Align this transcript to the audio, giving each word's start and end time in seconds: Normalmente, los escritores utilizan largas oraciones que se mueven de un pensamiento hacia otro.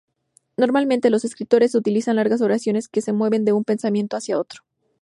Normalmente, 0.57 1.11
los 1.11 1.23
escritores 1.25 1.75
utilizan 1.75 2.15
largas 2.15 2.41
oraciones 2.41 2.87
que 2.87 3.01
se 3.01 3.13
mueven 3.13 3.45
de 3.45 3.53
un 3.53 3.63
pensamiento 3.63 4.17
hacia 4.17 4.39
otro. 4.39 4.63